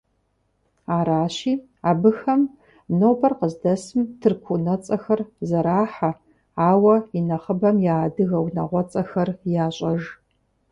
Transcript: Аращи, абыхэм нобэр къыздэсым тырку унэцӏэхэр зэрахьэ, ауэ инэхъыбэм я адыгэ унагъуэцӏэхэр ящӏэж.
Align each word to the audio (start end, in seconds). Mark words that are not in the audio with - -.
Аращи, 0.97 1.53
абыхэм 1.89 2.41
нобэр 2.99 3.33
къыздэсым 3.39 4.01
тырку 4.19 4.53
унэцӏэхэр 4.55 5.19
зэрахьэ, 5.49 6.11
ауэ 6.69 6.95
инэхъыбэм 7.17 7.77
я 7.93 7.95
адыгэ 8.05 8.37
унагъуэцӏэхэр 8.45 9.29
ящӏэж. 9.65 10.01